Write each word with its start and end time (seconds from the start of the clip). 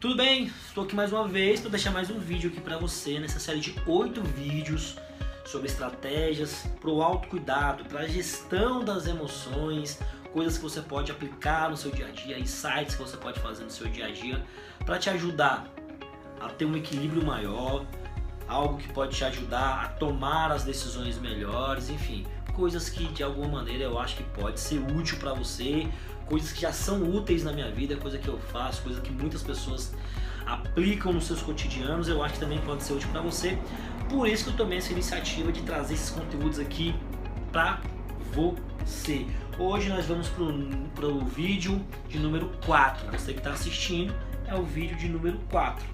Tudo 0.00 0.16
bem? 0.16 0.50
Estou 0.66 0.84
aqui 0.84 0.96
mais 0.96 1.12
uma 1.12 1.28
vez 1.28 1.60
para 1.60 1.72
deixar 1.72 1.90
mais 1.90 2.08
um 2.08 2.18
vídeo 2.18 2.48
aqui 2.48 2.58
para 2.58 2.78
você 2.78 3.20
nessa 3.20 3.38
série 3.38 3.60
de 3.60 3.74
oito 3.86 4.22
vídeos 4.22 4.96
sobre 5.44 5.68
estratégias 5.68 6.66
para 6.80 6.88
o 6.88 7.02
autocuidado, 7.02 7.84
para 7.84 8.00
a 8.00 8.06
gestão 8.06 8.82
das 8.82 9.06
emoções, 9.06 10.00
coisas 10.32 10.56
que 10.56 10.62
você 10.62 10.80
pode 10.80 11.12
aplicar 11.12 11.68
no 11.68 11.76
seu 11.76 11.90
dia 11.90 12.06
a 12.06 12.10
dia, 12.12 12.38
insights 12.38 12.94
que 12.94 13.02
você 13.02 13.18
pode 13.18 13.40
fazer 13.40 13.62
no 13.62 13.70
seu 13.70 13.88
dia 13.88 14.06
a 14.06 14.10
dia 14.10 14.42
para 14.86 14.98
te 14.98 15.10
ajudar 15.10 15.70
a 16.40 16.48
ter 16.48 16.64
um 16.64 16.74
equilíbrio 16.74 17.22
maior, 17.22 17.84
algo 18.48 18.78
que 18.78 18.90
pode 18.94 19.14
te 19.14 19.24
ajudar 19.26 19.84
a 19.84 19.88
tomar 19.88 20.50
as 20.50 20.64
decisões 20.64 21.18
melhores, 21.18 21.90
enfim, 21.90 22.26
coisas 22.60 22.90
que 22.90 23.04
de 23.08 23.22
alguma 23.22 23.48
maneira 23.48 23.84
eu 23.84 23.98
acho 23.98 24.16
que 24.16 24.22
pode 24.22 24.60
ser 24.60 24.78
útil 24.94 25.16
para 25.18 25.32
você 25.32 25.88
coisas 26.26 26.52
que 26.52 26.60
já 26.60 26.72
são 26.72 27.02
úteis 27.02 27.42
na 27.42 27.52
minha 27.52 27.70
vida, 27.70 27.96
coisa 27.96 28.18
que 28.18 28.28
eu 28.28 28.38
faço, 28.38 28.82
coisa 28.82 29.00
que 29.00 29.10
muitas 29.10 29.42
pessoas 29.42 29.92
aplicam 30.46 31.10
nos 31.12 31.24
seus 31.24 31.40
cotidianos, 31.42 32.06
eu 32.06 32.22
acho 32.22 32.34
que 32.34 32.40
também 32.40 32.60
pode 32.60 32.84
ser 32.84 32.92
útil 32.92 33.08
para 33.08 33.22
você. 33.22 33.58
Por 34.08 34.28
isso 34.28 34.44
que 34.44 34.50
eu 34.50 34.56
tomei 34.56 34.78
essa 34.78 34.92
iniciativa 34.92 35.50
de 35.50 35.62
trazer 35.62 35.94
esses 35.94 36.10
conteúdos 36.10 36.58
aqui 36.60 36.94
para 37.50 37.80
você. 38.32 39.26
Hoje 39.58 39.88
nós 39.88 40.06
vamos 40.06 40.28
para 40.94 41.06
o 41.06 41.24
vídeo 41.24 41.84
de 42.08 42.18
número 42.18 42.52
4. 42.64 43.10
Você 43.10 43.32
que 43.32 43.40
está 43.40 43.52
assistindo 43.52 44.14
é 44.46 44.54
o 44.54 44.62
vídeo 44.62 44.96
de 44.96 45.08
número 45.08 45.38
4. 45.50 45.84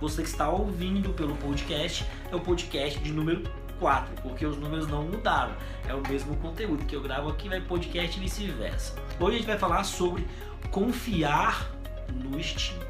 Você 0.00 0.22
que 0.22 0.28
está 0.28 0.48
ouvindo 0.48 1.10
pelo 1.14 1.34
podcast 1.36 2.06
é 2.30 2.36
o 2.36 2.40
podcast 2.40 2.98
de 3.00 3.10
número 3.10 3.42
4, 3.80 4.14
porque 4.22 4.44
os 4.44 4.58
números 4.58 4.86
não 4.86 5.02
mudaram. 5.02 5.54
É 5.88 5.94
o 5.94 6.02
mesmo 6.06 6.36
conteúdo 6.36 6.84
que 6.84 6.94
eu 6.94 7.00
gravo 7.00 7.30
aqui, 7.30 7.48
vai 7.48 7.60
podcast 7.60 8.16
e 8.16 8.20
vice-versa. 8.20 8.94
Hoje 9.18 9.36
a 9.36 9.38
gente 9.38 9.46
vai 9.46 9.58
falar 9.58 9.82
sobre 9.84 10.24
confiar 10.70 11.68
no 12.12 12.38
instinto. 12.38 12.86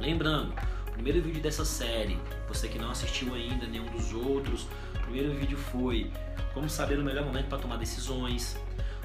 Lembrando, 0.00 0.52
o 0.88 0.90
primeiro 0.90 1.22
vídeo 1.22 1.40
dessa 1.40 1.64
série, 1.64 2.18
você 2.48 2.68
que 2.68 2.78
não 2.78 2.90
assistiu 2.90 3.32
ainda 3.34 3.66
nenhum 3.66 3.86
dos 3.86 4.12
outros, 4.12 4.66
o 4.96 4.98
primeiro 5.04 5.32
vídeo 5.32 5.56
foi 5.56 6.10
como 6.52 6.68
saber 6.68 6.98
o 6.98 7.04
melhor 7.04 7.24
momento 7.24 7.46
para 7.46 7.58
tomar 7.58 7.76
decisões. 7.76 8.56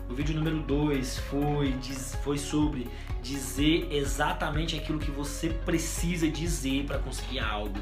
O 0.09 0.15
vídeo 0.15 0.35
número 0.35 0.59
2 0.63 1.19
foi, 1.19 1.75
foi 2.23 2.37
sobre 2.39 2.89
dizer 3.21 3.87
exatamente 3.91 4.75
aquilo 4.75 4.97
que 4.97 5.11
você 5.11 5.49
precisa 5.49 6.27
dizer 6.27 6.85
para 6.85 6.97
conseguir 6.97 7.39
algo. 7.39 7.79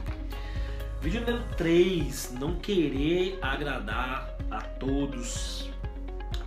Vídeo 0.99 1.21
número 1.21 1.43
3, 1.55 2.33
não 2.39 2.55
querer 2.55 3.37
agradar 3.39 4.35
a 4.49 4.61
todos, 4.61 5.69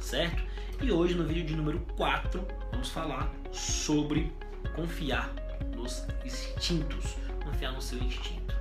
certo? 0.01 0.43
E 0.83 0.91
hoje 0.91 1.15
no 1.15 1.25
vídeo 1.25 1.45
de 1.45 1.55
número 1.55 1.79
4, 1.97 2.45
vamos 2.73 2.89
falar 2.89 3.31
sobre 3.53 4.33
confiar 4.75 5.33
nos 5.75 6.05
instintos, 6.25 7.15
confiar 7.45 7.73
no 7.73 7.81
seu 7.81 7.99
instinto. 7.99 8.55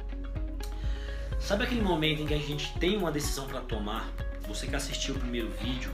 Sabe 1.40 1.64
aquele 1.64 1.81
momento 1.81 2.22
em 2.22 2.28
que 2.28 2.36
a 2.36 2.40
gente 2.40 2.72
tem 2.78 2.96
uma 2.96 3.12
decisão 3.12 3.48
para 3.48 3.62
tomar? 3.62 4.08
Você 4.48 4.68
que 4.68 4.76
assistiu 4.76 5.16
o 5.16 5.20
primeiro 5.20 5.50
vídeo, 5.50 5.92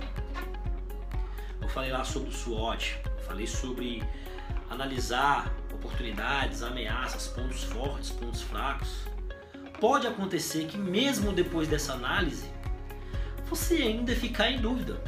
eu 1.61 1.69
falei 1.69 1.91
lá 1.91 2.03
sobre 2.03 2.29
o 2.29 2.33
SWOT, 2.33 2.99
falei 3.25 3.47
sobre 3.47 4.03
analisar 4.69 5.55
oportunidades, 5.73 6.63
ameaças, 6.63 7.27
pontos 7.27 7.63
fortes, 7.63 8.09
pontos 8.09 8.41
fracos 8.41 9.14
pode 9.79 10.07
acontecer 10.07 10.65
que 10.65 10.77
mesmo 10.77 11.31
depois 11.31 11.67
dessa 11.67 11.93
análise, 11.93 12.49
você 13.49 13.75
ainda 13.75 14.15
ficar 14.15 14.51
em 14.51 14.59
dúvida. 14.59 15.01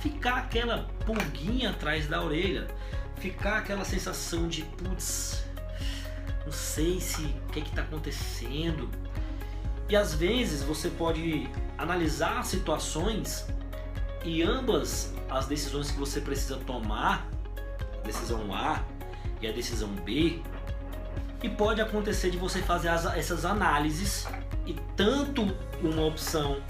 Ficar 0.00 0.36
aquela 0.36 0.88
pulguinha 1.04 1.70
atrás 1.70 2.06
da 2.06 2.22
orelha, 2.22 2.68
ficar 3.16 3.58
aquela 3.58 3.84
sensação 3.84 4.46
de 4.46 4.62
putz, 4.62 5.44
não 6.44 6.52
sei 6.52 7.00
se 7.00 7.22
o 7.22 7.52
que 7.52 7.60
é 7.60 7.62
está 7.62 7.82
acontecendo. 7.82 8.88
E 9.88 9.96
às 9.96 10.14
vezes 10.14 10.62
você 10.62 10.88
pode 10.88 11.48
analisar 11.76 12.44
situações 12.44 13.46
e 14.24 14.42
ambas 14.42 15.12
as 15.28 15.46
decisões 15.46 15.90
que 15.90 15.98
você 15.98 16.20
precisa 16.20 16.56
tomar, 16.56 17.28
a 17.98 18.06
decisão 18.06 18.54
A 18.54 18.82
e 19.40 19.46
a 19.46 19.52
decisão 19.52 19.88
B, 19.88 20.40
e 21.42 21.48
pode 21.48 21.80
acontecer 21.80 22.30
de 22.30 22.36
você 22.36 22.60
fazer 22.60 22.88
as, 22.88 23.04
essas 23.06 23.44
análises 23.44 24.26
e 24.66 24.74
tanto 24.96 25.54
uma 25.82 26.04
opção 26.04 26.60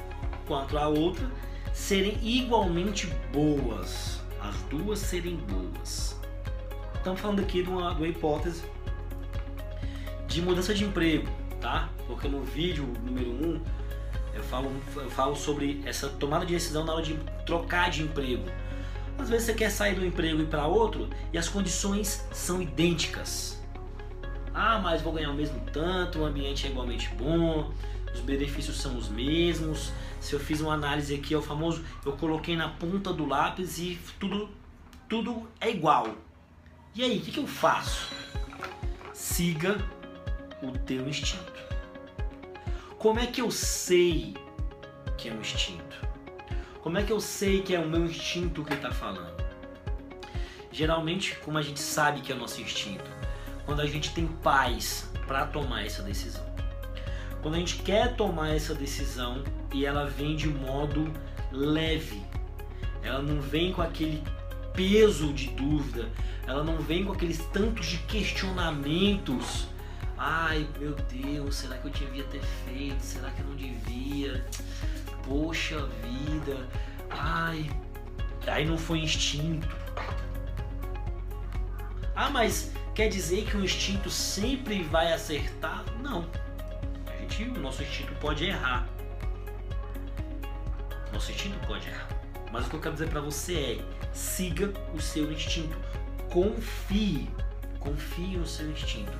quanto 0.46 0.76
a 0.76 0.88
outra 0.88 1.26
serem 1.72 2.18
igualmente 2.22 3.06
boas. 3.32 4.20
As 4.40 4.54
duas 4.62 4.98
serem 4.98 5.36
boas. 5.36 6.18
Estamos 6.94 7.20
falando 7.20 7.40
aqui 7.40 7.62
de 7.62 7.68
uma, 7.68 7.94
de 7.94 8.00
uma 8.00 8.08
hipótese 8.08 8.62
de 10.26 10.42
mudança 10.42 10.74
de 10.74 10.84
emprego, 10.84 11.26
tá? 11.60 11.88
Porque 12.06 12.28
no 12.28 12.42
vídeo 12.42 12.86
número 13.02 13.30
1 13.30 13.48
um, 13.48 13.60
eu 14.34 14.42
falo, 14.44 14.70
eu 14.96 15.10
falo 15.10 15.34
sobre 15.34 15.82
essa 15.86 16.08
tomada 16.08 16.44
de 16.44 16.54
decisão 16.54 16.84
na 16.84 16.92
hora 16.92 17.02
de 17.02 17.14
trocar 17.46 17.90
de 17.90 18.02
emprego. 18.02 18.44
Às 19.18 19.30
vezes 19.30 19.46
você 19.46 19.54
quer 19.54 19.70
sair 19.70 19.94
do 19.94 20.04
emprego 20.04 20.40
e 20.40 20.42
ir 20.42 20.46
para 20.46 20.66
outro 20.66 21.08
e 21.32 21.38
as 21.38 21.48
condições 21.48 22.24
são 22.30 22.62
idênticas 22.62 23.57
ah, 24.58 24.80
mas 24.82 25.00
vou 25.00 25.12
ganhar 25.12 25.30
o 25.30 25.34
mesmo 25.34 25.60
tanto, 25.72 26.19
o 26.19 26.24
ambiente 26.24 26.66
é 26.66 26.70
igualmente 26.70 27.08
bom, 27.10 27.72
os 28.12 28.20
benefícios 28.20 28.80
são 28.80 28.98
os 28.98 29.08
mesmos. 29.08 29.92
Se 30.20 30.34
eu 30.34 30.41
fiz 30.41 30.60
uma 30.60 30.74
análise 30.74 31.14
aqui, 31.14 31.32
é 31.32 31.38
o 31.38 31.42
famoso, 31.42 31.84
eu 32.04 32.12
coloquei 32.12 32.56
na 32.56 32.69
ponta 32.69 33.12
do 33.12 33.24
lápis 33.24 33.78
e 33.78 33.98
tudo, 34.19 34.48
tudo 35.08 35.48
é 35.60 35.70
igual. 35.70 36.14
E 36.94 37.04
aí, 37.04 37.19
o 37.19 37.20
que, 37.20 37.30
que 37.30 37.38
eu 37.38 37.46
faço? 37.46 38.12
Siga 39.12 39.78
o 40.60 40.72
teu 40.78 41.08
instinto. 41.08 41.52
Como 42.98 43.20
é 43.20 43.26
que 43.26 43.40
eu 43.40 43.52
sei 43.52 44.34
que 45.16 45.28
é 45.28 45.32
um 45.32 45.40
instinto? 45.40 46.08
Como 46.82 46.98
é 46.98 47.04
que 47.04 47.12
eu 47.12 47.20
sei 47.20 47.62
que 47.62 47.76
é 47.76 47.78
o 47.78 47.88
meu 47.88 48.04
instinto 48.04 48.64
que 48.64 48.75
está 48.75 48.90
falando? 48.90 49.38
Geralmente, 50.72 51.36
como 51.44 51.58
a 51.58 51.62
gente 51.62 51.78
sabe 51.78 52.20
que 52.20 52.32
é 52.32 52.34
o 52.34 52.38
nosso 52.38 52.60
instinto? 52.60 53.08
Quando 53.68 53.82
a 53.82 53.86
gente 53.86 54.14
tem 54.14 54.26
paz 54.26 55.06
para 55.26 55.44
tomar 55.44 55.84
essa 55.84 56.02
decisão. 56.02 56.42
Quando 57.42 57.56
a 57.56 57.58
gente 57.58 57.82
quer 57.82 58.16
tomar 58.16 58.48
essa 58.48 58.74
decisão 58.74 59.44
e 59.74 59.84
ela 59.84 60.06
vem 60.06 60.34
de 60.34 60.48
modo 60.48 61.12
leve, 61.52 62.22
ela 63.02 63.20
não 63.20 63.42
vem 63.42 63.70
com 63.70 63.82
aquele 63.82 64.24
peso 64.72 65.34
de 65.34 65.50
dúvida, 65.50 66.08
ela 66.46 66.64
não 66.64 66.78
vem 66.78 67.04
com 67.04 67.12
aqueles 67.12 67.36
tantos 67.52 67.84
de 67.84 67.98
questionamentos. 67.98 69.68
Ai 70.16 70.66
meu 70.80 70.94
Deus, 70.94 71.56
será 71.56 71.76
que 71.76 71.88
eu 71.88 71.92
devia 71.92 72.24
ter 72.24 72.40
feito? 72.64 73.02
Será 73.02 73.30
que 73.32 73.42
eu 73.42 73.48
não 73.48 73.54
devia? 73.54 74.46
Poxa 75.26 75.86
vida, 76.02 76.66
ai, 77.10 77.70
aí 78.46 78.64
não 78.64 78.78
foi 78.78 79.00
instinto. 79.00 79.68
Ah, 82.16 82.30
mas 82.30 82.72
Quer 82.98 83.09
dizer 83.09 83.44
que 83.44 83.56
o 83.56 83.64
instinto 83.64 84.10
sempre 84.10 84.82
vai 84.82 85.12
acertar? 85.12 85.84
Não. 86.03 86.28
A 87.06 87.16
gente, 87.20 87.44
o 87.44 87.60
nosso 87.60 87.81
instinto 87.81 88.12
pode 88.16 88.44
errar. 88.44 88.88
Nosso 91.12 91.31
instinto 91.31 91.64
pode 91.64 91.87
errar. 91.87 92.08
Mas 92.50 92.66
o 92.66 92.70
que 92.70 92.75
eu 92.75 92.81
quero 92.81 92.94
dizer 92.94 93.08
para 93.08 93.20
você 93.20 93.54
é: 93.54 93.78
siga 94.12 94.72
o 94.92 95.00
seu 95.00 95.31
instinto. 95.31 95.78
Confie. 96.28 97.31
Confie 97.78 98.37
no 98.37 98.44
seu 98.44 98.69
instinto. 98.69 99.16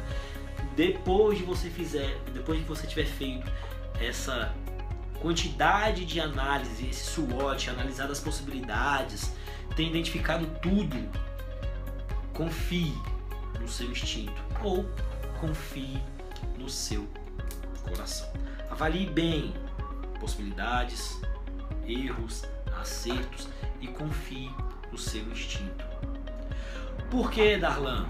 Depois 0.75 1.39
de 1.39 1.45
você 1.45 1.71
fizer, 1.71 2.19
depois 2.35 2.59
que 2.59 2.67
você 2.67 2.85
tiver 2.85 3.07
feito 3.07 3.49
essa 4.01 4.53
quantidade 5.21 6.05
de 6.05 6.19
análise, 6.19 6.89
esse 6.89 7.13
SWOT, 7.13 7.71
analisado 7.71 8.11
as 8.11 8.19
possibilidades, 8.19 9.33
ter 9.77 9.85
identificado 9.85 10.47
tudo, 10.61 10.97
confie 12.35 12.93
no 13.61 13.69
seu 13.69 13.91
instinto 13.91 14.43
ou 14.63 14.85
confie 15.41 15.99
no 16.59 16.69
seu 16.69 17.07
coração. 17.83 18.29
Avalie 18.71 19.07
bem 19.07 19.55
possibilidades, 20.21 21.21
erros, 21.87 22.45
acertos 22.81 23.49
e 23.81 23.87
confie 23.87 24.51
no 24.91 24.99
seu 24.99 25.23
instinto. 25.31 25.85
Por 27.11 27.31
que, 27.31 27.57
Darlan? 27.57 28.07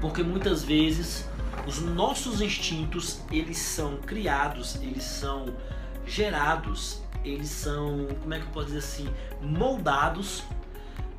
Porque 0.00 0.22
muitas 0.22 0.62
vezes 0.64 1.26
os 1.66 1.80
nossos 1.80 2.40
instintos, 2.40 3.20
eles 3.30 3.58
são 3.58 3.98
criados, 3.98 4.76
eles 4.76 5.04
são 5.04 5.54
gerados, 6.04 7.00
eles 7.24 7.48
são, 7.48 8.08
como 8.20 8.34
é 8.34 8.40
que 8.40 8.46
eu 8.46 8.50
posso 8.50 8.66
dizer 8.66 8.78
assim, 8.78 9.08
moldados 9.40 10.42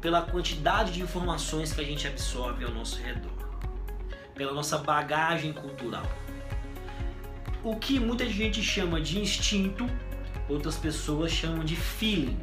pela 0.04 0.22
quantidade 0.22 0.92
de 0.92 1.02
informações 1.02 1.72
que 1.72 1.80
a 1.80 1.84
gente 1.86 2.06
absorve 2.06 2.66
ao 2.66 2.72
nosso 2.72 3.02
redor, 3.02 3.32
pela 4.36 4.52
nossa 4.52 4.78
bagagem 4.78 5.54
cultural. 5.54 6.06
O 7.64 7.78
que 7.78 8.02
muita 8.02 8.28
gente 8.28 8.62
chama 8.62 9.00
de 9.00 9.18
instinto, 9.18 9.90
outras 10.50 10.76
pessoas 10.76 11.32
chamam 11.32 11.64
de 11.64 11.78
feeling. 11.78 12.38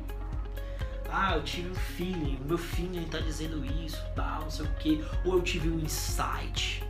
Ah, 1.12 1.36
eu 1.36 1.42
tive 1.42 1.68
um 1.68 1.74
feeling, 1.74 2.38
o 2.42 2.48
meu 2.48 2.56
feeling 2.56 3.04
está 3.04 3.18
dizendo 3.18 3.62
isso, 3.84 4.02
tal, 4.16 4.40
não 4.40 4.50
sei 4.50 4.64
o 4.64 4.74
que, 4.76 5.04
ou 5.26 5.34
eu 5.34 5.42
tive 5.42 5.68
um 5.68 5.78
insight. 5.80 6.82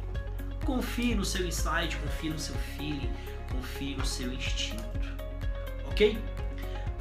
confie 0.65 1.17
no 1.17 1.25
seu 1.25 1.45
insight, 1.45 1.97
confie 1.97 2.31
no 2.31 2.39
seu 2.39 2.55
feeling, 2.77 3.11
confie 3.51 3.97
no 3.97 4.07
seu 4.07 4.33
instinto. 4.33 4.85
Ok? 5.91 6.17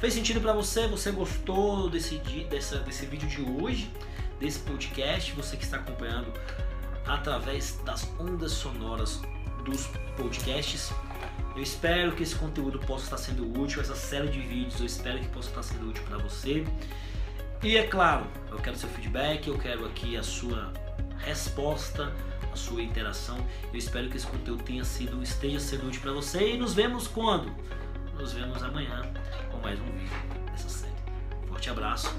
Fez 0.00 0.14
sentido 0.14 0.40
para 0.40 0.54
você? 0.54 0.88
Você 0.88 1.10
gostou 1.10 1.90
desse, 1.90 2.16
dessa, 2.48 2.78
desse 2.78 3.04
vídeo 3.04 3.28
de 3.28 3.42
hoje, 3.42 3.90
desse 4.40 4.58
podcast? 4.60 5.30
Você 5.32 5.58
que 5.58 5.64
está 5.64 5.76
acompanhando 5.76 6.32
através 7.06 7.78
das 7.84 8.10
ondas 8.18 8.52
sonoras 8.52 9.20
dos 9.62 9.88
podcasts. 10.16 10.90
Eu 11.54 11.62
espero 11.62 12.12
que 12.12 12.22
esse 12.22 12.34
conteúdo 12.34 12.78
possa 12.78 13.04
estar 13.04 13.18
sendo 13.18 13.60
útil, 13.60 13.82
essa 13.82 13.94
série 13.94 14.28
de 14.28 14.40
vídeos, 14.40 14.80
eu 14.80 14.86
espero 14.86 15.18
que 15.18 15.28
possa 15.28 15.50
estar 15.50 15.62
sendo 15.62 15.90
útil 15.90 16.02
para 16.04 16.16
você. 16.16 16.64
E 17.62 17.76
é 17.76 17.86
claro, 17.86 18.26
eu 18.50 18.56
quero 18.56 18.78
seu 18.78 18.88
feedback, 18.88 19.48
eu 19.48 19.58
quero 19.58 19.84
aqui 19.84 20.16
a 20.16 20.22
sua 20.22 20.72
resposta, 21.18 22.10
a 22.50 22.56
sua 22.56 22.82
interação. 22.82 23.36
Eu 23.70 23.78
espero 23.78 24.08
que 24.08 24.16
esse 24.16 24.26
conteúdo 24.26 24.62
tenha 24.64 24.82
sido, 24.82 25.22
esteja 25.22 25.60
sendo 25.60 25.88
útil 25.88 26.00
para 26.00 26.12
você 26.12 26.54
e 26.54 26.56
nos 26.56 26.72
vemos 26.72 27.06
quando? 27.06 27.54
Nos 28.18 28.32
vemos 28.32 28.62
amanhã 28.62 29.02
mais 29.62 29.78
um 29.80 29.84
vídeo 29.84 30.16
dessa 30.50 30.68
série. 30.68 30.92
Forte 31.48 31.70
abraço 31.70 32.14